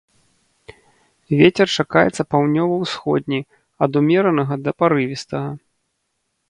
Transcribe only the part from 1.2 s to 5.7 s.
Вецер чакаецца паўднёва-ўсходні ад умеранага да парывістага.